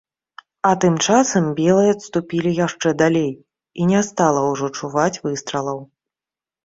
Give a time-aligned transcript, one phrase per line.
[0.69, 3.29] А тым часам белыя адступілі яшчэ далей,
[3.83, 5.79] і не стала ўжо чуваць выстралаў.